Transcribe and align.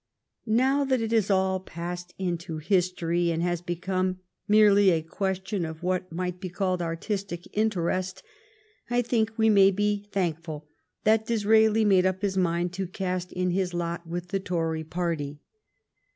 Now 0.47 0.83
that 0.83 0.99
it 0.99 1.11
has 1.11 1.29
all 1.29 1.59
passed 1.59 2.15
into 2.17 2.57
history, 2.57 3.29
and 3.29 3.43
has 3.43 3.61
become 3.61 4.17
merely 4.47 4.89
a 4.89 5.03
question 5.03 5.63
of 5.63 5.83
what 5.83 6.11
might 6.11 6.39
be 6.39 6.49
called 6.49 6.81
artistic 6.81 7.47
interest, 7.55 8.23
I 8.89 9.03
think 9.03 9.33
we 9.37 9.47
may 9.47 9.69
be 9.69 10.07
thank 10.11 10.41
ful 10.41 10.67
that 11.03 11.27
Disraeli 11.27 11.85
made 11.85 12.07
up 12.07 12.23
his 12.23 12.35
mind 12.35 12.73
to 12.73 12.87
cast 12.87 13.31
in 13.31 13.51
his 13.51 13.75
lot 13.75 14.07
with 14.07 14.29
the 14.29 14.39
Tory 14.39 14.83
party. 14.83 15.39